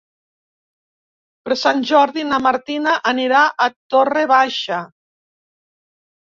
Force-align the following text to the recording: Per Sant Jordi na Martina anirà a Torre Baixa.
Per 1.49 1.57
Sant 1.65 1.83
Jordi 1.91 2.25
na 2.31 2.41
Martina 2.47 2.95
anirà 3.13 3.45
a 3.45 3.71
Torre 3.97 4.27
Baixa. 4.35 4.83